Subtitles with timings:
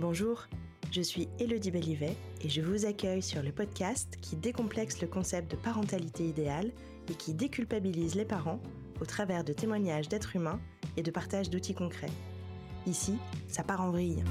[0.00, 0.46] Bonjour,
[0.90, 5.50] je suis Elodie Bellivet et je vous accueille sur le podcast qui décomplexe le concept
[5.50, 6.70] de parentalité idéale
[7.10, 8.62] et qui déculpabilise les parents
[8.98, 10.58] au travers de témoignages d'êtres humains
[10.96, 12.08] et de partage d'outils concrets.
[12.86, 14.24] Ici, ça part en vrille.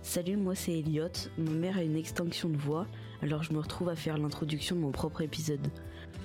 [0.00, 1.08] Salut, moi c'est Elliot.
[1.36, 2.86] Ma mère a une extinction de voix,
[3.20, 5.68] alors je me retrouve à faire l'introduction de mon propre épisode.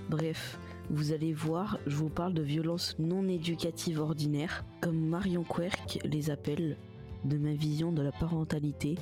[0.10, 0.58] Bref,
[0.90, 6.32] vous allez voir, je vous parle de violences non éducatives ordinaires, comme Marion Querc les
[6.32, 6.78] appelle,
[7.26, 8.96] de ma vision de la parentalité,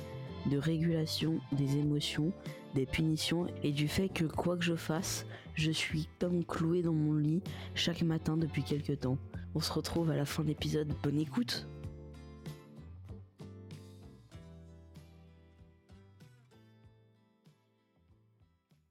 [0.46, 2.32] de régulation des émotions,
[2.74, 5.24] des punitions et du fait que quoi que je fasse,
[5.54, 7.42] je suis comme cloué dans mon lit
[7.74, 9.18] chaque matin depuis quelques temps.
[9.54, 10.92] On se retrouve à la fin de l'épisode.
[11.02, 11.66] Bonne écoute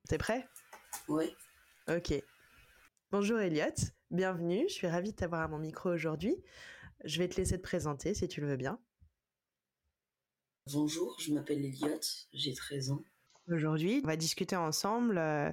[0.10, 0.48] T'es prêt?
[1.10, 1.36] Ouais.
[1.90, 2.24] Ok.
[3.10, 3.74] Bonjour Elliot,
[4.12, 6.36] bienvenue, je suis ravie de t'avoir à mon micro aujourd'hui.
[7.06, 8.82] Je vais te laisser te présenter si tu le veux bien.
[10.74, 12.02] Bonjour, je m'appelle Elliot,
[12.34, 13.02] j'ai 13 ans.
[13.50, 15.50] Aujourd'hui, on va discuter ensemble euh,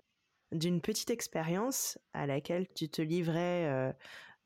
[0.51, 3.93] d'une petite expérience à laquelle tu te livrais euh,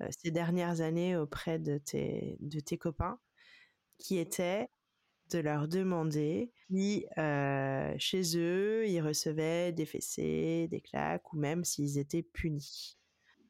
[0.02, 3.18] euh, ces dernières années auprès de tes, de tes copains,
[3.96, 4.68] qui était
[5.30, 11.64] de leur demander si euh, chez eux ils recevaient des fessées, des claques ou même
[11.64, 12.97] s'ils étaient punis.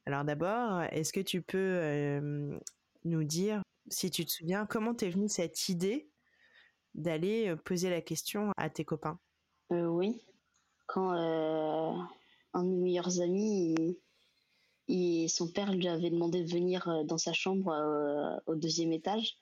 [0.08, 2.58] Alors d'abord, est-ce que tu peux euh,
[3.04, 6.08] nous dire, si tu te souviens, comment t'es venue cette idée
[6.94, 9.18] d'aller poser la question à tes copains?
[9.70, 10.24] Euh, oui.
[10.86, 11.92] Quand euh,
[12.54, 13.96] un de mes meilleurs amis, il-
[14.88, 19.36] il- son père lui avait demandé de venir dans sa chambre au deuxième étage.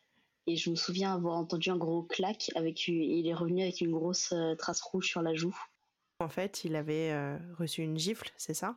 [0.48, 3.62] Et je me souviens avoir entendu un gros claque avec une- et il est revenu
[3.62, 5.56] avec une grosse trace rouge sur la joue.
[6.18, 8.76] En fait, il avait reçu une gifle, c'est ça?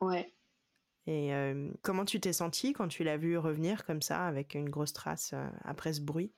[0.00, 0.35] Ouais.
[1.06, 4.68] Et euh, comment tu t'es senti quand tu l'as vu revenir comme ça avec une
[4.68, 6.32] grosse trace euh, après ce bruit?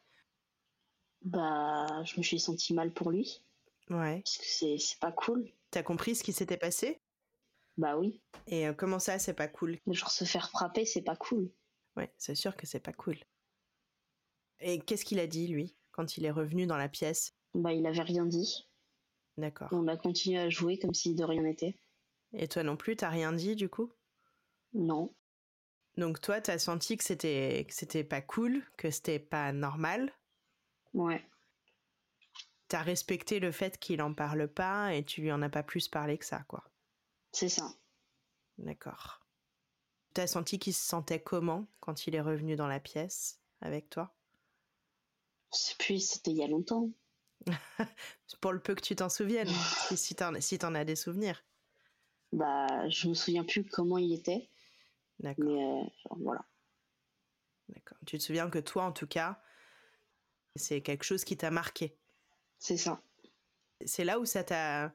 [1.23, 3.43] Bah, je me suis senti mal pour lui.
[3.91, 4.21] Ouais.
[4.23, 5.51] Parce que c'est c'est pas cool.
[5.71, 7.01] T'as compris ce qui s'était passé?
[7.79, 8.21] Bah oui.
[8.47, 9.79] Et euh, comment ça, c'est pas cool?
[9.87, 11.51] Genre se faire frapper, c'est pas cool.
[11.97, 13.17] Ouais, c'est sûr que c'est pas cool.
[14.61, 17.35] Et qu'est-ce qu'il a dit, lui, quand il est revenu dans la pièce?
[17.55, 18.69] Bah, il avait rien dit.
[19.37, 19.69] D'accord.
[19.73, 21.77] On a continué à jouer comme si de rien n'était.
[22.33, 23.93] Et toi non plus, t'as rien dit, du coup?
[24.73, 25.15] Non.
[25.99, 30.13] Donc toi, t'as senti que c'était que c'était pas cool, que c'était pas normal?
[30.93, 31.25] Ouais.
[32.69, 35.89] T'as respecté le fait qu'il en parle pas et tu lui en as pas plus
[35.89, 36.65] parlé que ça, quoi?
[37.33, 37.73] C'est ça.
[38.59, 39.21] D'accord.
[40.15, 44.15] T'as senti qu'il se sentait comment quand il est revenu dans la pièce avec toi?
[45.53, 46.91] C'est puis c'était il y a longtemps.
[48.41, 49.49] Pour le peu que tu t'en souviennes,
[49.95, 51.45] si- t'en si t'en as des souvenirs.
[52.33, 54.49] Bah, je me souviens plus comment il était,
[55.21, 55.47] D'accord.
[55.47, 56.45] mais euh, genre, voilà.
[57.69, 57.99] D'accord.
[58.07, 59.41] Tu te souviens que toi, en tout cas,
[60.57, 61.97] c'est quelque chose qui t'a marqué?
[62.59, 63.01] C'est ça.
[63.85, 64.93] C'est là où ça t'a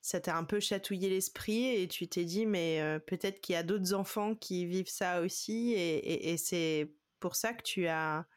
[0.00, 3.56] ça t'a un peu chatouillé l'esprit et tu t'es dit mais euh, peut-être qu'il y
[3.56, 7.86] a d'autres enfants qui vivent ça aussi et, et- et c'est pour ça que tu
[7.88, 8.28] as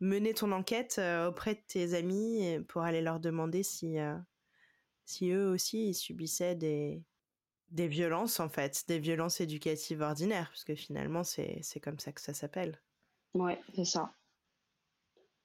[0.00, 4.16] mené ton enquête euh, auprès de tes amis pour aller leur demander si euh,
[5.06, 7.02] si eux aussi ils subissaient des
[7.70, 12.20] des violences en fait, des violences éducatives ordinaires parce que finalement c'est comme ça que
[12.20, 12.80] ça s'appelle.
[13.34, 14.12] Ouais, c'est ça.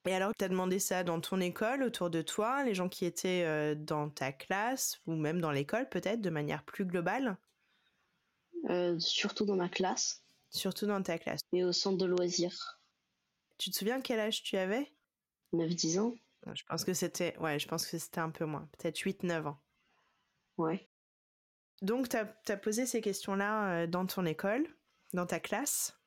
[0.08, 3.06] Et alors, tu as demandé ça dans ton école, autour de toi, les gens qui
[3.06, 7.38] étaient euh, dans ta classe, ou même dans l'école peut-être, de manière plus globale,
[8.69, 11.41] Euh, surtout dans ma classe surtout dans ta classe.
[11.53, 12.80] et au centre de loisirs.
[13.58, 14.94] Tu te souviens quel âge tu avais?
[15.53, 16.14] 9-10 ans.
[16.53, 19.58] Je pense que c'était ouais, je pense que c'était un peu moins, peut-être 8-9 ans.
[20.58, 20.88] Ouais.
[21.81, 24.68] Donc, tu as, posé ces questions-là euh, dans ton école,
[25.13, 26.00] dans ta classe.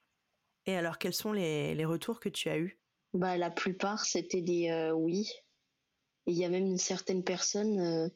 [0.66, 2.78] Et alors, quels sont les, les retours que tu as eus?
[3.14, 5.30] Bah, la plupart, c'était des euh, oui.
[6.26, 8.08] Et il y a même une certaine personne euh,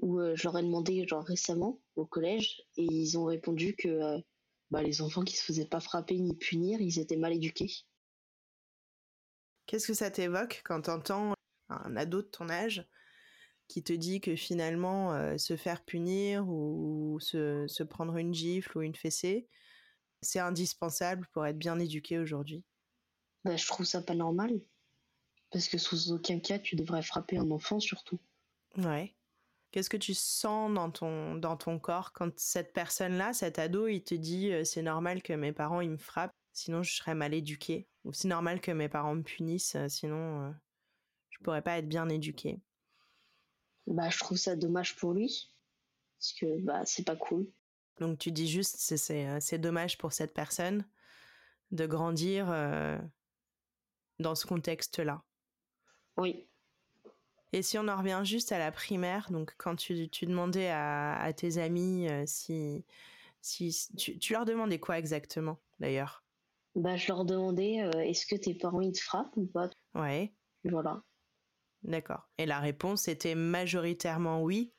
[0.00, 4.18] où euh, je leur ai demandé, genre récemment, au collège, et ils ont répondu que
[4.70, 7.70] bah, les enfants qui se faisaient pas frapper ni punir, ils étaient mal éduqués.
[9.66, 11.34] Qu'est-ce que ça t'évoque quand t'entends
[11.68, 12.88] un ado de ton âge
[13.68, 18.78] qui te dit que finalement euh, se faire punir ou se, se prendre une gifle
[18.78, 19.46] ou une fessée,
[20.22, 22.64] c'est indispensable pour être bien éduqué aujourd'hui?
[23.44, 24.60] Bah, je trouve ça pas normal.
[25.50, 28.20] Parce que sous aucun cas, tu devrais frapper un enfant, surtout.
[28.76, 29.14] Ouais.
[29.70, 34.02] Qu'est-ce que tu sens dans ton, dans ton corps quand cette personne-là, cet ado, il
[34.02, 37.34] te dit euh, c'est normal que mes parents ils me frappent, sinon je serais mal
[37.34, 40.50] éduqué Ou c'est normal que mes parents me punissent, euh, sinon euh,
[41.28, 42.60] je pourrais pas être bien éduqué
[43.88, 45.50] Bah, je trouve ça dommage pour lui.
[46.18, 47.46] Parce que, bah, c'est pas cool.
[48.00, 50.84] Donc tu dis juste c'est c'est euh, c'est dommage pour cette personne,
[51.72, 52.46] de grandir
[54.20, 55.22] dans ce contexte-là.
[56.16, 56.46] Oui.
[57.52, 61.32] Et si on en revient juste à la primaire, donc quand tu, tu demandais à,
[61.34, 62.84] tes amis si,
[63.40, 66.24] si tu, tu, leur demandais quoi exactement d'ailleurs?
[66.74, 69.70] Bah je leur demandais est-ce que tes parents ils te frappent ou pas?
[69.94, 70.32] Ouais.
[70.64, 71.02] Voilà.
[71.82, 72.28] D'accord.
[72.38, 74.72] Et la réponse était majoritairement oui.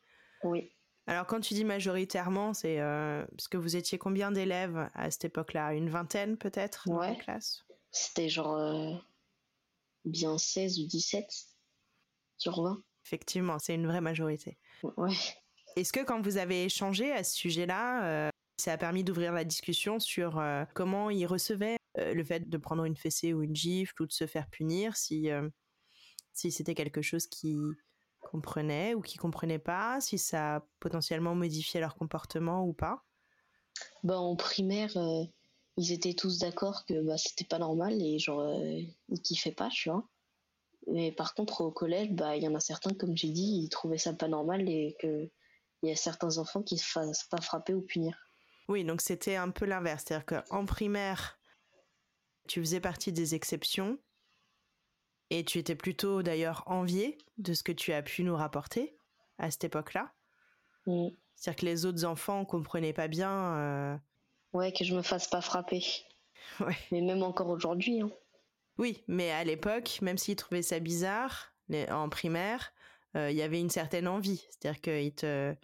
[0.43, 0.71] Oui.
[1.07, 5.25] Alors quand tu dis majoritairement, c'est euh, parce que vous étiez combien d'élèves à cette
[5.25, 5.73] époque-là?
[5.73, 7.65] Une vingtaine peut-être dans la classe?
[7.91, 8.93] C'était genre euh,
[10.05, 11.25] bien 16 ou 17
[12.37, 12.83] sur 20.
[13.05, 14.59] Effectivement, c'est une vraie majorité.
[14.83, 15.15] Ouais.
[15.75, 19.45] Est-ce que quand vous avez échangé à ce sujet-là, euh, ça a permis d'ouvrir la
[19.45, 20.39] discussion sur
[20.75, 24.27] comment ils recevaient le fait de prendre une fessée ou une gifle ou de se
[24.27, 25.31] faire punir, si
[26.39, 27.57] si c'était quelque chose qui
[28.21, 33.03] comprenaient ou qui comprenaient pas, si ça a potentiellement modifié leur comportement ou pas
[34.03, 35.23] bah, En primaire, euh,
[35.77, 39.69] ils étaient tous d'accord que bah, c'était pas normal et genre, euh, ils kiffaient pas,
[39.69, 40.07] tu vois.
[40.87, 43.69] Mais par contre, au collège, bah, il y en a certains, comme j'ai dit, ils
[43.69, 45.29] trouvaient ça pas normal et qu'il
[45.83, 48.17] y a certains enfants qui se fassent pas frapper ou punir.
[48.69, 50.05] Oui, donc c'était un peu l'inverse.
[50.07, 51.39] C'est-à-dire qu'en primaire,
[52.47, 53.99] tu faisais partie des exceptions
[55.29, 58.97] et tu étais plutôt d'ailleurs envié de ce que tu as pu nous rapporter
[59.37, 60.11] à cette époque-là.
[60.85, 61.09] Mm.
[61.35, 63.55] C'est-à-dire que les autres enfants comprenaient pas bien.
[63.55, 63.97] Euh,
[64.53, 65.83] ouais, que je me fasse pas frapper.
[66.59, 66.75] Ouais.
[66.91, 68.01] Mais même encore aujourd'hui.
[68.01, 68.09] Hein.
[68.77, 71.53] Oui, mais à l'époque, même s'ils trouvaient ça bizarre,
[71.89, 72.73] en primaire,
[73.15, 74.47] euh, il y avait une certaine envie.
[74.49, 75.55] C'est-à-dire qu'ils te...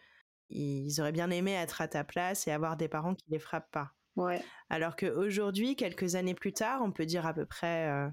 [0.49, 3.71] ils auraient bien aimé être à ta place et avoir des parents qui les frappent
[3.71, 3.93] pas.
[4.15, 4.43] Ouais.
[4.69, 8.09] Alors qu'aujourd'hui, quelques années plus tard, on peut dire à peu près euh,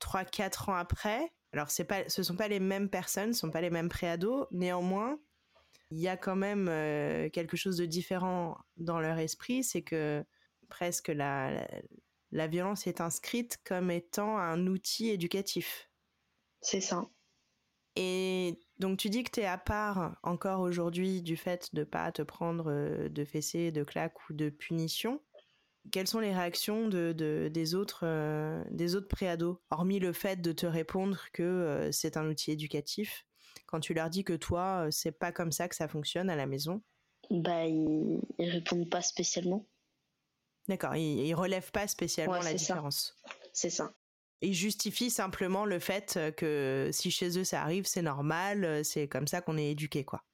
[0.00, 3.60] 3-4 ans après, alors c'est pas, ce sont pas les mêmes personnes, ce sont pas
[3.60, 5.18] les mêmes préados, néanmoins,
[5.90, 10.24] il y a quand même euh, quelque chose de différent dans leur esprit, c'est que
[10.68, 11.66] presque la,
[12.30, 15.90] la, violence est inscrite comme étant un outil éducatif.
[16.60, 17.08] C'est ça.
[17.96, 22.12] Et donc tu dis que tu es à part encore aujourd'hui du fait de pas
[22.12, 25.20] te prendre euh, de fessées, de claques ou de punitions
[25.90, 30.52] quelles sont les réactions de, des autres euh, des autres préados hormis le fait de
[30.52, 33.26] te répondre que euh, c'est un outil éducatif
[33.66, 36.36] quand tu leur dis que toi euh, c'est pas comme ça que ça fonctionne à
[36.36, 36.82] la maison?
[37.30, 39.66] Bah ils, répondent pas spécialement.
[40.68, 43.16] D'accord ils, ils, relèvent pas spécialement la différence.
[43.52, 43.92] C'est ça.
[44.42, 49.26] Ils justifient simplement le fait que si chez eux ça arrive c'est normal c'est comme
[49.26, 50.24] ça qu'on est éduqué quoi.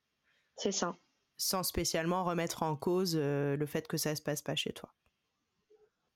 [0.56, 0.96] C'est ça.
[1.38, 4.90] Sans spécialement remettre en cause le fait que ça se passe pas chez toi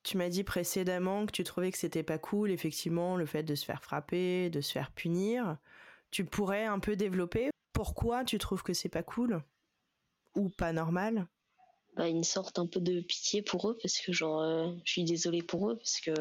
[0.03, 3.55] tu m'as dit précédemment que tu trouvais que c'était pas cool, effectivement, le fait de
[3.55, 5.57] se faire frapper, de se faire punir.
[6.09, 9.43] Tu pourrais un peu développer pourquoi tu trouves que c'est pas cool
[10.35, 11.27] ou pas normal?
[11.95, 15.03] Bah, une sorte un peu de pitié pour eux parce que genre euh, je suis
[15.03, 16.13] désolée pour eux parce que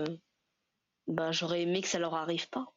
[1.07, 2.75] bah j'aurais aimé que ça leur arrive pas.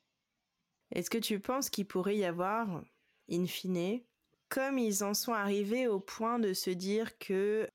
[0.91, 2.83] Est-ce que tu penses qu'il pourrait y avoir,
[3.29, 4.01] in fine,
[4.49, 7.67] comme ils en sont arrivés au point de se dire que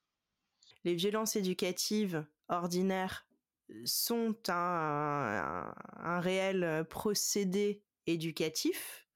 [0.84, 3.26] les violences éducatives ordinaires
[3.84, 5.72] sont un,
[6.20, 9.06] réel procédé éducatif,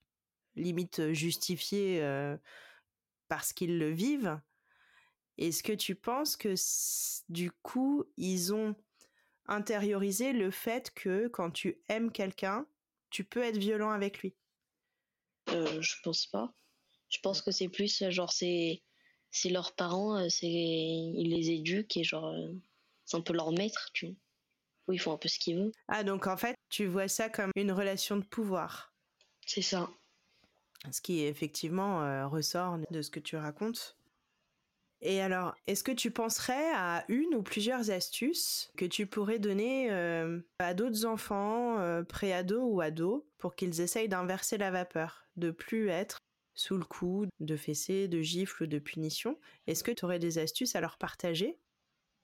[0.56, 2.00] limite justifié
[3.28, 4.38] parce qu'ils le vivent.
[5.38, 6.54] Est-ce que tu penses que
[7.30, 8.76] du coup, ils ont
[9.46, 12.66] intériorisé le fait que quand tu aimes quelqu'un,
[13.10, 14.34] tu peux être violent avec lui?
[15.48, 16.52] Euh, Je pense pas.
[17.08, 18.82] Je pense que c'est plus genre c'est
[19.50, 22.34] leurs parents, ils les éduquent et genre
[23.04, 24.14] c'est un peu leur maître, tu vois.
[24.88, 25.72] Oui, ils font un peu ce qu'ils veulent.
[25.88, 28.92] Ah, donc en fait, tu vois ça comme une relation de pouvoir.
[29.46, 29.88] C'est ça.
[30.90, 33.96] Ce qui effectivement euh, ressort de ce que tu racontes.
[35.04, 39.90] Et alors, est-ce que tu penserais à une ou plusieurs astuces que tu pourrais donner
[39.90, 45.50] euh, à d'autres enfants, euh, pré-ados ou ados, pour qu'ils essayent d'inverser la vapeur, de
[45.50, 46.18] plus être
[46.54, 49.38] sous le coup de fessées, de gifles ou de punitions?
[49.66, 51.58] Est-ce que tu aurais des astuces à leur partager?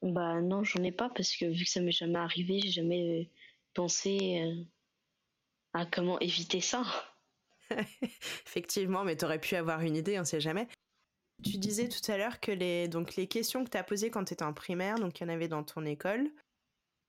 [0.02, 3.22] Bah non, j'en ai pas parce que vu que ça m'est jamais arrivé, j'ai jamais
[3.22, 3.24] euh,
[3.74, 4.64] pensé euh,
[5.72, 6.84] à comment éviter ça.
[8.46, 10.68] Effectivement, mais tu aurais pu avoir une idée, on sait jamais.
[11.44, 14.24] Tu disais tout à l'heure que les, donc les questions que tu as posées quand
[14.24, 16.30] tu étais en primaire, donc il y en avait dans ton école.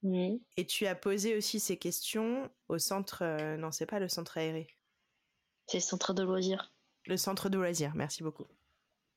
[0.03, 3.23] Et tu as posé aussi ces questions au centre.
[3.23, 4.67] Euh, non, c'est pas le centre aéré.
[5.67, 6.73] C'est le centre de loisirs.
[7.05, 8.47] Le centre de loisirs, merci beaucoup.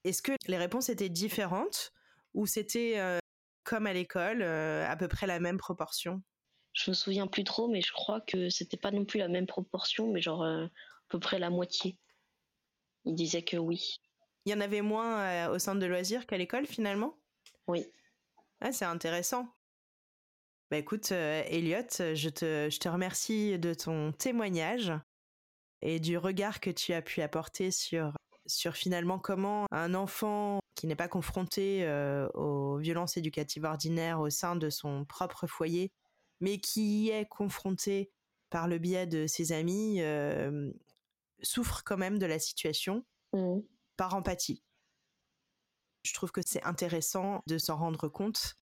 [0.05, 1.93] Est-ce que les réponses étaient différentes
[2.35, 3.21] ou c'était
[3.73, 6.23] comme à l'école, euh, à peu près la même proportion
[6.75, 9.47] Je me souviens plus trop, mais je crois que c'était pas non plus la même
[9.47, 11.97] proportion, mais genre euh, à peu près la moitié.
[13.07, 13.97] Il disait que oui.
[14.45, 17.17] Il y en avait moins euh, au centre de loisirs qu'à l'école finalement?
[17.67, 17.87] Oui.
[18.73, 19.49] c'est intéressant.
[20.71, 24.93] Bah écoute, Elliot, je te, je te remercie de ton témoignage
[25.81, 28.13] et du regard que tu as pu apporter sur,
[28.45, 34.31] sur finalement comment un enfant qui n'est pas confronté euh, aux violences éducatives ordinaires au
[34.31, 35.93] sein de son propre foyer,
[36.41, 38.11] mais qui y est confronté
[38.51, 40.73] par le biais de ses amis, euh,
[41.41, 43.61] souffre quand même de la situation Mmh.
[43.97, 44.63] par empathie.
[46.05, 48.59] Je trouve que c'est intéressant de s'en rendre compte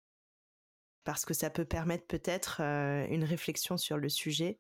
[1.06, 4.60] parce que ça peut permettre peut-être euh, une réflexion sur le sujet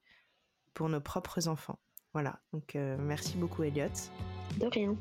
[0.73, 1.79] pour nos propres enfants.
[2.13, 3.89] Voilà, donc euh, merci beaucoup Elliot.
[4.57, 4.97] De rien.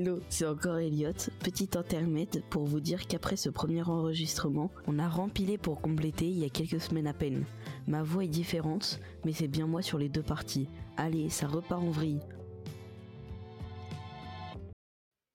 [0.00, 1.12] Hello, c'est encore Elliot.
[1.44, 6.38] Petit intermède pour vous dire qu'après ce premier enregistrement, on a rempilé pour compléter il
[6.38, 7.44] y a quelques semaines à peine.
[7.86, 10.70] Ma voix est différente, mais c'est bien moi sur les deux parties.
[10.96, 12.20] Allez, ça repart en vrille.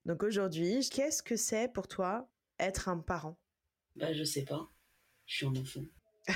[0.04, 3.38] Donc aujourd'hui, qu'est-ce que c'est pour toi être un parent?
[3.94, 4.68] Bah, je sais pas.
[5.26, 5.84] Je suis un enfant.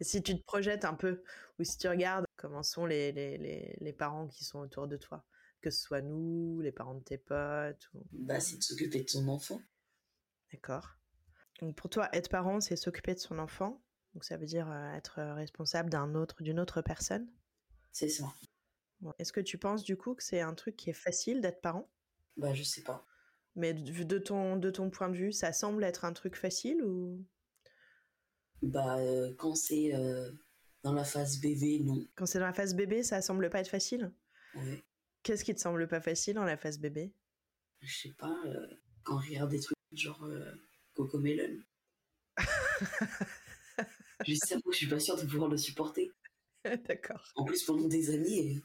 [0.00, 1.22] Si tu te projettes un peu,
[1.58, 4.96] ou si tu regardes comment sont les, les, les, les parents qui sont autour de
[4.96, 5.24] toi,
[5.64, 8.06] que ce soit nous, les parents de tes potes, ou...
[8.12, 9.62] Bah, c'est de s'occuper de son enfant.
[10.52, 10.90] D'accord.
[11.60, 13.82] Donc pour toi, être parent, c'est s'occuper de son enfant.
[14.12, 17.26] Donc ça veut dire euh, être responsable d'un autre, d'une autre personne.
[17.92, 18.30] C'est ça.
[19.00, 19.14] Bon.
[19.18, 21.90] Est-ce que tu penses du coup que c'est un truc qui est facile d'être parent?
[22.36, 23.06] Bah, je sais pas.
[23.56, 26.84] Mais de, de ton, de ton point de vue, ça semble être un truc facile
[26.84, 27.24] ou?
[28.60, 30.30] Bah, euh, quand c'est euh,
[30.82, 32.06] dans la phase bébé, non.
[32.16, 34.12] quand c'est dans la phase bébé, ça semble pas être facile?
[34.56, 34.84] Ouais.
[35.24, 37.12] Qu'est-ce qui te semble pas facile dans la phase bébé?
[37.80, 38.66] Je sais pas, euh,
[39.02, 40.54] quand on regarde des trucs genre euh,
[40.92, 41.62] Coco Melon.
[44.26, 46.12] Juste ça, moi, je suis pas sûre de pouvoir le supporter.
[46.86, 47.32] D'accord.
[47.36, 48.60] En plus, pendant des années, euh,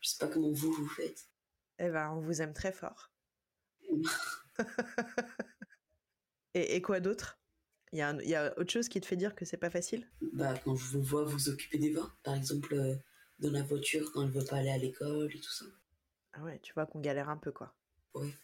[0.00, 1.26] je sais pas comment vous vous faites.
[1.80, 3.10] Eh ben, on vous aime très fort.
[6.54, 7.40] et, et quoi d'autre?
[7.92, 10.08] Il y, a y autre chose qui te fait dire que c'est pas facile?
[10.32, 12.94] Bah, quand je vous vois vous occuper des vins, par exemple, euh,
[13.38, 15.64] dans la voiture, quand elle veut pas aller à l'école et tout ça.
[16.38, 17.74] Ah ouais, tu vois qu'on galère un peu quoi.
[18.14, 18.34] Oui,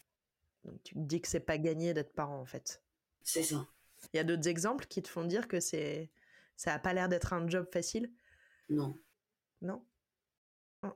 [0.64, 2.82] Donc tu te dis que c'est pas gagné d'être parent en fait.
[3.22, 3.66] c'est ça.
[4.12, 6.10] Il y a d'autres exemples qui te font dire que c'est
[6.56, 8.10] ça a pas l'air d'être un job facile,
[8.68, 8.96] Non.
[9.60, 9.84] non?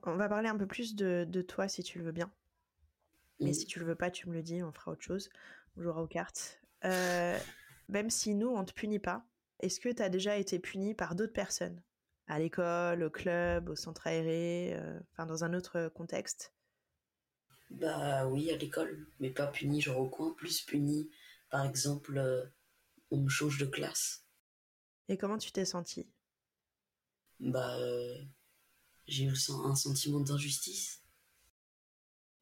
[0.03, 2.31] On, va parler un peu plus de, de toi si tu le veux bien.
[3.39, 5.29] Mais si tu le veux pas, tu me le dis, on fera autre chose.
[5.77, 6.59] On jouera aux cartes.
[6.83, 7.37] Euh,
[7.87, 9.25] même si nous, on te punit pas,
[9.59, 11.81] est-ce que tu as déjà été puni par d'autres personnes?
[12.27, 16.53] À l'école, au club, au centre aéré, euh, enfin dans un autre contexte?
[17.69, 21.09] Bah oui, à l'école, mais pas puni genre au coin, plus puni,
[21.49, 22.45] par exemple, euh,
[23.11, 24.25] on me change de classe.
[25.09, 26.07] Et comment tu t'es senti
[27.39, 28.15] Bah, euh,
[29.07, 29.33] j'ai eu
[29.65, 31.01] un sentiment d'injustice.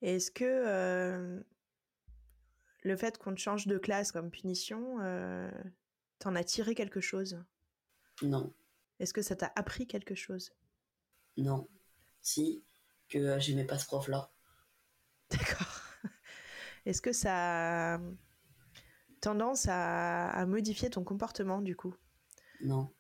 [0.02, 1.42] Est-ce que euh,
[2.84, 4.98] le fait qu'on te change de classe comme punition,
[6.20, 7.38] t'en as tiré quelque chose?
[8.22, 8.54] Non,
[9.00, 10.52] Est-ce que ça t'a appris quelque chose?
[11.38, 11.70] Non.
[12.22, 12.66] Si,
[13.08, 14.34] que j'aimais pas ce prof-là.
[16.86, 18.00] Est-ce que ça a
[19.20, 21.96] tendance à, à modifier ton comportement du coup?
[22.60, 22.94] Non.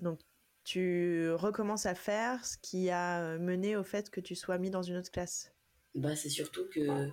[0.00, 0.20] Donc
[0.64, 4.70] tu recommences à faire ce qui a euh, mené au fait que tu sois mis
[4.70, 5.52] dans une autre classe?
[5.94, 7.10] Bah, c'est surtout que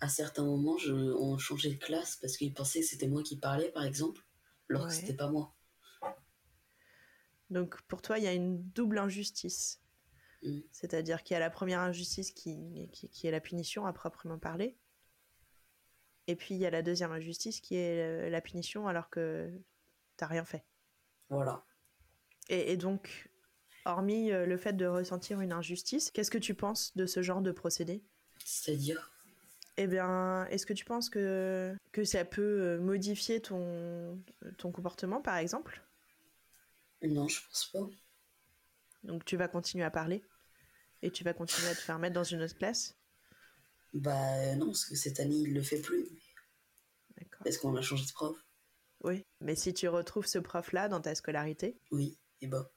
[0.00, 3.36] à certains moments, je, on changeait de classe parce qu'ils pensaient que c'était moi qui
[3.38, 4.22] parlais, par exemple,
[4.68, 4.88] alors Ouais.
[4.88, 5.54] que c'était pas moi.
[7.50, 9.80] Donc pour toi, il y a une double injustice.
[10.42, 10.60] Mm.
[10.72, 14.38] C'est-à-dire qu'il y a la première injustice qui, qui, qui est la punition à proprement
[14.38, 14.76] parler.
[16.30, 19.50] Et puis il y a la deuxième injustice qui est euh, la punition alors que
[20.16, 20.64] t'as rien fait.
[21.28, 21.64] Voilà.
[22.50, 23.30] Et, et donc,
[23.86, 27.40] hormis euh, le fait de ressentir une injustice, qu'est-ce que tu penses de ce genre
[27.42, 28.04] de procédé?
[28.44, 29.10] C'est-à-dire,
[29.76, 34.22] Eh bien, est-ce que tu penses que, que ça peut euh, modifier ton,
[34.58, 35.82] ton comportement, par exemple?
[37.02, 37.90] Non, je pense pas.
[39.02, 40.24] Donc tu vas continuer à parler
[41.02, 42.99] et tu vas continuer à te faire mettre dans une autre classe?
[43.92, 46.06] Bah, euh, non, parce que cette année, il le fait plus.
[47.18, 47.42] D'accord.
[47.44, 48.36] Parce qu'on a changé de prof.
[49.02, 49.24] Oui.
[49.40, 52.70] Mais si tu retrouves ce prof-là dans ta scolarité, Oui, et bah,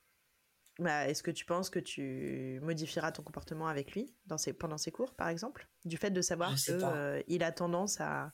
[0.79, 4.77] bah, est-ce que tu penses que tu modifieras ton comportement avec lui dans ses, pendant
[4.77, 5.67] ses cours, par exemple?
[5.86, 6.96] Du fait de savoir pas.
[6.96, 8.34] euh, il a tendance à,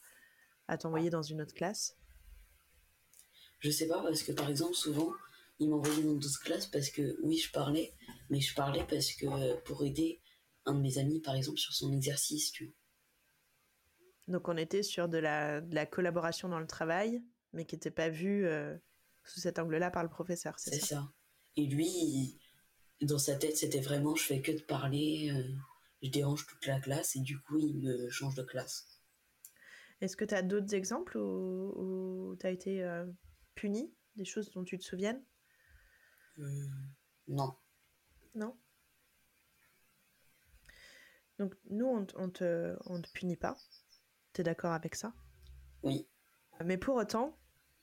[0.67, 1.97] à t'envoyer dans une autre classe?
[3.59, 5.11] Je sais pas, parce que par exemple, souvent,
[5.59, 7.93] il m'envoyait dans d'autres classes parce que, oui, je parlais,
[8.29, 10.21] mais je parlais parce que euh, pour aider
[10.69, 12.73] un de mes amis, par exemple, sur son exercice, tu vois.
[14.27, 17.21] Donc on était sur de la, de la collaboration dans le travail,
[17.53, 18.77] mais qui n'était pas vue euh,
[19.23, 20.85] sous cet angle-là par le professeur, c'est ça?
[20.85, 21.13] ça.
[21.55, 22.39] Et lui, il-
[23.01, 25.43] dans sa tête, c'était vraiment, je fais que de parler, euh,
[26.03, 28.85] je dérange toute la classe, et du coup, il me change de classe.
[30.01, 33.05] Est-ce que tu as d'autres exemples où, tu as été euh,
[33.55, 33.93] puni?
[34.15, 35.21] Des choses dont tu te souviennes?
[37.37, 37.51] Non.
[38.33, 38.57] Non?
[41.39, 43.57] Donc, nous, on, on, te, on te punit pas.
[44.33, 45.13] Tu es d'accord avec ça?
[45.83, 46.07] Oui.
[46.63, 47.37] Mais pour autant,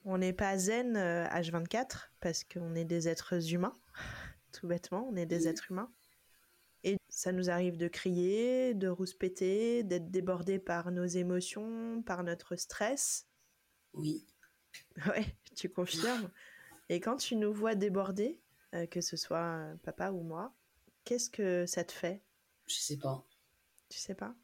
[0.05, 3.75] on n'est pas zen H24 parce qu'on est des êtres humains,
[4.53, 5.91] tout bêtement, on est des êtres humains.
[6.85, 12.57] Et ça nous arrive de crier, de rouspéter, d'être débordé par nos émotions, par notre
[12.57, 13.27] stress.
[13.93, 14.27] Oui.
[15.07, 16.31] Ouais, tu confirmes?
[16.91, 18.41] Et quand tu nous vois déborder,
[18.75, 20.55] euh, que ce soit papa ou moi,
[21.05, 22.23] qu'est-ce que ça te fait?
[22.67, 23.27] Je sais pas.
[23.89, 24.35] Tu sais pas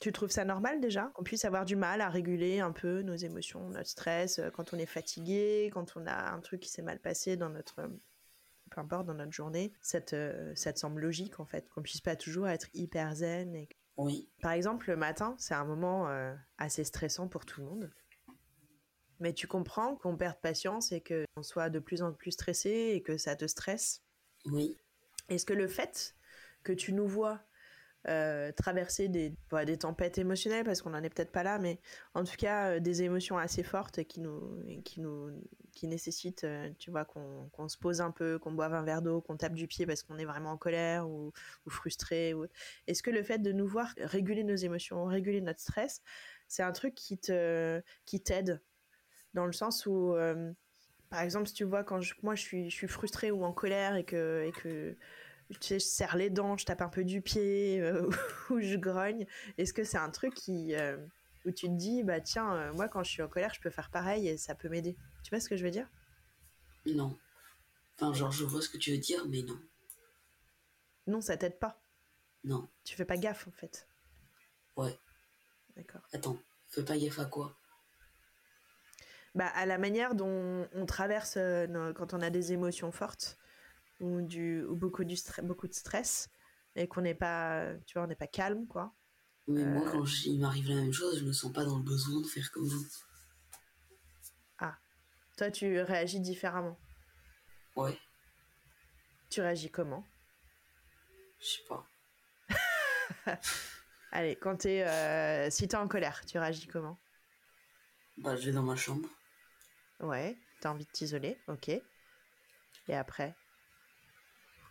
[0.00, 3.14] tu trouves ça normal déjà qu'on puisse avoir du mal à réguler un peu nos
[3.14, 6.82] émotions, notre stress, euh, quand on est fatigué, quand on a un truc qui s'est
[6.82, 7.88] mal passé dans notre
[8.70, 11.82] peu importe dans notre journée, ça te, euh, ça te semble logique en fait, qu'on
[11.82, 13.54] puisse pas toujours être hyper zen.
[13.54, 13.68] Et...
[13.96, 14.28] Oui.
[14.42, 17.92] Par exemple, le matin, c'est un moment euh, assez stressant pour tout le monde.
[19.20, 23.02] Mais tu comprends qu'on perde patience et qu'on soit de plus en plus stressé et
[23.02, 24.02] que ça te stresse.
[24.46, 24.76] Oui.
[25.28, 26.16] Est-ce que le fait
[26.64, 27.40] que tu nous vois
[28.08, 29.34] euh, traverser des,
[29.64, 31.80] des tempêtes émotionnelles parce qu'on n'en est peut-être pas là, mais
[32.12, 35.30] en tout cas euh, des émotions assez fortes qui nous, qui nous,
[35.72, 39.20] qui nécessitent, euh, tu vois, qu'on se pose un peu, qu'on boive un verre d'eau,
[39.22, 41.32] qu'on tape du pied parce qu'on est vraiment en colère ou,
[41.68, 42.34] frustré.
[42.86, 46.02] Est-ce que le fait de nous voir réguler nos émotions, réguler notre stress,
[46.46, 48.60] c'est un truc qui te, qui t'aide?
[49.32, 50.14] Dans le sens où
[51.14, 53.94] par exemple, si tu vois, quand moi je suis, je suis frustrée ou en colère
[53.94, 54.96] et que, et que
[55.58, 58.08] tu sais, je serre les dents, je tape un peu du pied, euh,
[58.50, 59.26] ou je grogne.
[59.58, 60.96] Est-ce que c'est un truc qui, euh,
[61.44, 63.70] où tu te dis, bah tiens, euh, moi quand je suis en colère, je peux
[63.70, 64.96] faire pareil et ça peut m'aider?
[65.22, 65.88] Tu vois ce que je veux dire?
[66.86, 67.18] Non.
[67.94, 69.58] Enfin, genre, je vois ce que tu veux dire, mais non.
[71.06, 71.80] Non, ça t'aide pas.
[72.42, 72.68] Non.
[72.84, 73.88] Tu fais pas gaffe en fait.
[74.76, 74.98] Ouais.
[75.76, 76.02] D'accord.
[76.12, 77.56] Attends, fais pas gaffe à quoi?
[79.34, 81.38] Bah, à la manière dont on traverse
[81.94, 83.36] quand on a des émotions fortes
[84.00, 86.28] ou, du, ou beaucoup, du beaucoup de stress
[86.76, 88.94] et qu'on n'est pas, tu vois, on n'est pas calme, quoi.
[89.46, 89.92] Mais moi, euh.
[89.92, 92.50] quand il m'arrive la même chose, je me sens pas dans le besoin de faire
[92.50, 92.86] comme vous.
[94.58, 94.76] Ah.
[95.36, 96.78] Toi, tu réagis différemment.
[97.76, 97.98] Ouais.
[99.30, 100.04] Tu réagis comment?
[101.40, 101.86] Je sais pas.
[104.12, 106.98] Allez, quand t'es, euh, si t'es en colère, tu réagis comment?
[108.18, 109.08] Bah, je vais dans ma chambre.
[110.00, 111.68] Ouais, t'as envie de t'isoler, ok.
[111.68, 111.82] Et
[112.94, 113.34] après?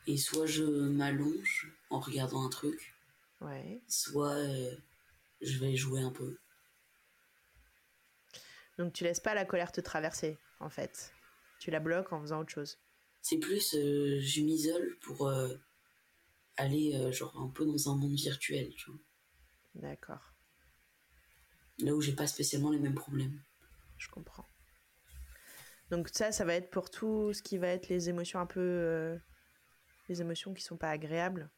[0.08, 2.96] Et soit je m'allonge en regardant un truc,
[3.42, 3.82] ouais.
[3.88, 4.76] soit euh,
[5.42, 6.38] je vais jouer un peu.
[8.78, 11.14] Donc tu laisses pas la colère te traverser, en fait.
[11.60, 12.80] Tu la bloques en faisant autre chose.
[13.22, 15.56] C'est plus, euh, je m'isole pour euh,
[16.58, 19.00] aller genre un peu dans un monde virtuel, tu vois.
[19.76, 20.34] D'accord.
[21.80, 23.42] Là où j'ai pas spécialement les mêmes problèmes.
[23.98, 24.46] Je comprends.
[25.90, 29.20] Donc ça, ça va être pour tout ce qui va être les émotions un peu
[30.08, 31.50] les émotions qui sont pas agréables.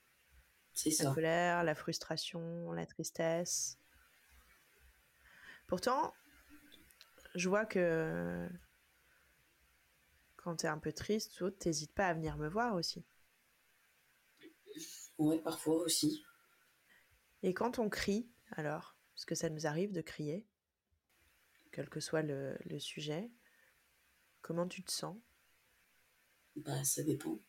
[0.73, 1.05] C'est ça.
[1.05, 3.77] La colère, la frustration, la tristesse.
[5.67, 6.13] Pourtant,
[7.33, 8.49] je vois que
[10.37, 13.05] quand tu es un peu triste, tu t'hésites pas à venir me voir aussi.
[15.17, 16.23] Ouais, parfois aussi.
[17.41, 20.45] Et quand on crie, alors, parce que ça nous arrive de crier,
[21.71, 23.31] quel que soit le, le sujet,
[24.41, 25.17] comment tu te sens?
[26.55, 27.39] Bah, ça dépend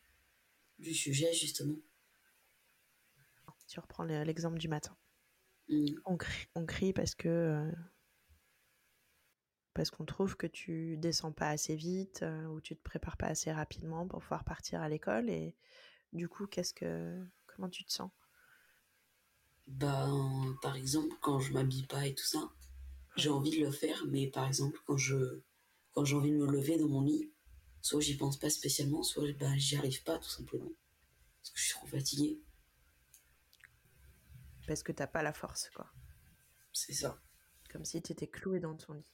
[0.79, 1.77] du sujet, justement.
[3.67, 4.95] Tu reprends l'exemple du matin.
[5.69, 5.87] Mm.
[6.05, 7.27] On, crie, on, crie, parce que.
[7.27, 7.71] Euh,
[9.73, 13.27] parce qu'on trouve que tu descends pas assez vite euh, ou tu te prépares pas
[13.27, 15.29] assez rapidement pour pouvoir partir à l'école.
[15.29, 15.55] Et
[16.13, 17.25] du coup, qu'est-ce que.
[17.45, 18.11] Comment tu te sens?
[19.67, 22.51] Ben, par exemple, quand je m'habille pas et tout ça,
[23.17, 25.41] j'ai envie de le faire, mais par exemple, quand je
[25.91, 27.33] quand j'ai envie de me lever dans mon lit,
[27.87, 30.71] soit j'y pense pas spécialement, soit bah, j'y arrive pas tout simplement.
[31.37, 32.41] Parce que je suis trop fatigué.
[34.67, 35.89] Parce que t'as pas la force, quoi.
[36.73, 37.17] C'est ça.
[37.71, 39.09] Comme si tu étais cloué dans ton lit.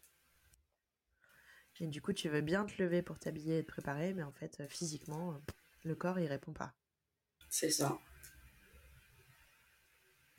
[1.79, 4.31] Et du coup, tu veux bien te lever pour t'habiller et te préparer, mais en
[4.31, 5.39] fait, physiquement,
[5.83, 6.73] le corps, il répond pas.
[7.49, 7.99] C'est ça.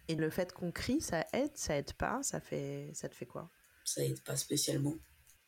[0.09, 3.27] Et le fait qu'on crie, ça aide, ça aide pas, ça fait, ça te fait
[3.27, 3.51] quoi?
[3.85, 4.97] Ça aide pas spécialement,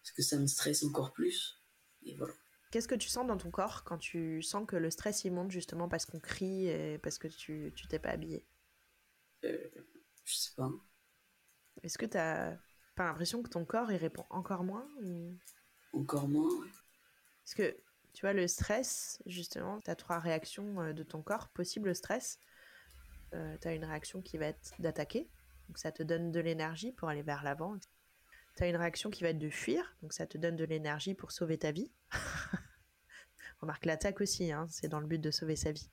[0.02, 1.60] parce que ça me stresse encore plus.
[2.04, 2.34] Et voilà.
[2.76, 5.50] Qu'est-ce que tu sens dans ton corps quand tu sens que le stress il monte
[5.50, 8.44] justement parce qu'on crie et parce que tu tu t'es pas habillé?
[9.44, 9.56] Euh,
[10.26, 10.70] Je sais pas.
[11.82, 12.54] Est-ce que t'as
[12.94, 14.86] pas l'impression que ton corps il répond encore moins
[15.94, 16.68] Encore moins, ouais.
[17.44, 17.74] Parce que
[18.12, 22.38] tu vois le stress justement, tu as trois réactions euh, de ton corps possible stress.
[23.32, 25.30] Euh, tu as une réaction qui va être d'attaquer,
[25.68, 27.78] donc ça te donne de l'énergie pour aller vers l'avant.
[28.54, 31.14] tu as une réaction qui va être de fuir, donc ça te donne de l'énergie
[31.14, 31.90] pour sauver ta vie.
[33.60, 35.90] Remarque l'attaque aussi, hein, c'est dans le but de sauver sa vie.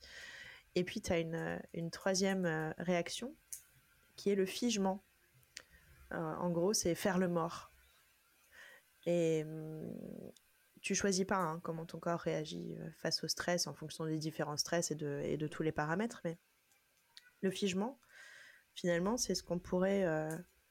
[0.75, 3.35] Et puis tu as une, une, troisième euh, réaction
[4.15, 5.03] qui est le figement.
[6.11, 7.71] Euh, en gros, c'est faire le mort.
[9.05, 9.91] Et hum,
[10.81, 14.17] tu choisis pas hein, comment ton corps réagit euh, face au stress en fonction des
[14.17, 16.37] différents stress et de, et de tous les paramètres, mais
[17.41, 17.99] le figement,
[18.73, 20.05] finalement, c'est ce qu'on pourrait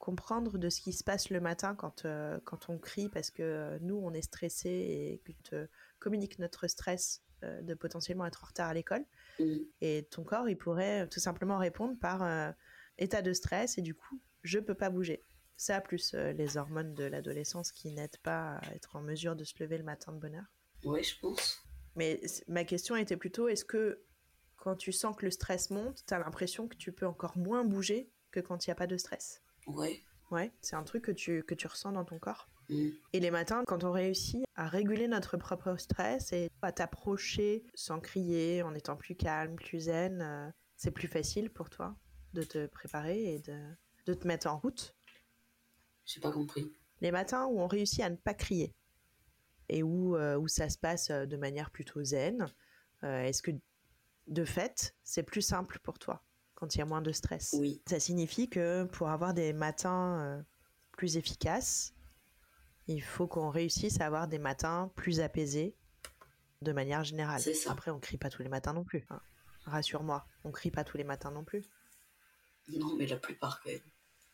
[0.02, 3.42] comprendre de ce qui se passe le matin quand, euh, quand on crie parce que
[3.44, 5.68] euh, nous, on est stressé et que
[6.02, 9.04] communique notre stress euh, de potentiellement être en retard à l'école.
[9.38, 9.56] Mm.
[9.80, 12.54] Et ton corps, il pourrait tout simplement répondre par
[12.98, 15.20] état de stress et du coup, je peux pas bouger.
[15.56, 19.54] Ça, plus les hormones de l'adolescence qui n'aident pas à être en mesure de se
[19.60, 20.52] lever le matin de bonne heure.
[20.84, 21.62] Ouais, je pense.
[21.96, 24.04] Mais ma question était plutôt, est-ce que
[24.56, 27.64] quand tu sens que le stress monte, tu as l'impression que tu peux encore moins
[27.64, 29.42] bouger que quand il n'y a pas de stress?
[29.66, 30.02] Ouais.
[30.30, 32.48] Ouais, c'est un truc que tu, que tu ressens dans ton corps?
[33.12, 38.00] Et les matins, quand on réussit à réguler notre propre stress et à t'approcher sans
[38.00, 41.96] crier, en étant plus calme, plus zen, euh, c'est plus facile pour toi
[42.32, 43.58] de te préparer et de,
[44.06, 44.94] de te mettre en route.
[46.06, 46.72] J'ai pas compris.
[47.00, 48.74] Les matins où on réussit à ne pas crier
[49.68, 52.46] et où, euh, où ça se passe euh, de manière plutôt zen,
[53.02, 53.50] est-ce que
[54.28, 56.22] de fait, c'est plus simple pour toi
[56.54, 57.52] quand il y a moins de stress?
[57.58, 57.82] Oui.
[57.88, 60.44] Ça signifie que pour avoir des matins
[60.92, 61.94] plus efficaces,
[62.86, 65.74] il faut qu'on réussisse à avoir des matins plus apaisés
[66.62, 67.40] de manière générale.
[67.40, 67.72] C'est ça.
[67.72, 69.04] Après, on crie pas tous les matins non plus.
[69.10, 69.20] hein.
[69.64, 71.64] Rassure-moi, on crie pas tous les matins non plus.
[72.68, 73.80] Non, mais la plupart quand même.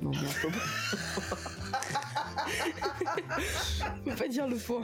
[0.00, 0.56] Non, bien faut pas.
[4.06, 4.80] faut pas dire le point.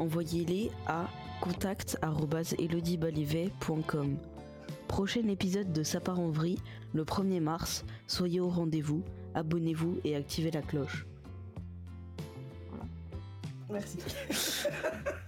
[0.00, 1.08] Envoyez-les à
[1.40, 4.18] contact@elodiebalivet.com.
[4.88, 6.58] Prochain épisode de Ça part en vrille,
[6.92, 7.84] le 1er mars.
[8.06, 9.02] Soyez au rendez-vous,
[9.34, 11.06] abonnez-vous et activez la cloche.
[13.70, 13.98] Merci.